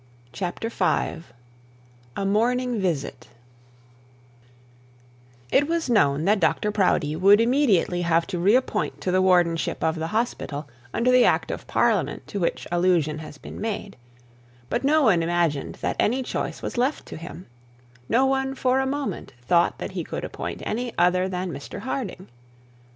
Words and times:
CHAPTER 0.33 0.69
V 0.69 0.83
A 2.15 2.25
MORNING 2.25 2.79
VISIT 2.81 3.27
It 5.51 5.67
was 5.67 5.91
known 5.91 6.25
that 6.25 6.39
Dr 6.39 6.71
Proudie 6.71 7.15
would 7.15 7.39
immediately 7.39 8.01
have 8.01 8.25
to 8.25 8.39
reappoint 8.39 8.99
to 9.01 9.11
the 9.11 9.21
wardenship 9.21 9.83
of 9.83 9.97
the 9.97 10.07
hospital 10.07 10.67
under 10.91 11.11
the 11.11 11.23
act 11.25 11.51
of 11.51 11.67
Parliament 11.67 12.25
to 12.25 12.39
which 12.39 12.65
allusion 12.71 13.19
has 13.19 13.37
been 13.37 13.61
made; 13.61 13.95
but 14.71 14.83
no 14.83 15.03
one 15.03 15.21
imagined 15.21 15.75
that 15.81 15.97
any 15.99 16.23
choice 16.23 16.63
was 16.63 16.79
left 16.79 17.05
to 17.05 17.15
him 17.15 17.45
no 18.09 18.25
one 18.25 18.55
for 18.55 18.79
a 18.79 18.87
moment 18.87 19.33
thought 19.43 19.77
that 19.77 19.91
he 19.91 20.03
could 20.03 20.23
appoint 20.23 20.63
any 20.65 20.91
other 20.97 21.29
than 21.29 21.51
Mr 21.51 21.81
Harding. 21.81 22.27